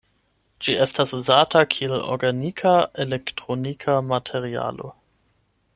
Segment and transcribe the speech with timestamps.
[0.67, 2.73] Ĝi estas uzata kiel organika
[3.05, 4.93] elektronika materialo.